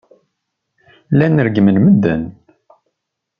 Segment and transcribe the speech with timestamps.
[1.11, 2.21] Llan reggmen medden.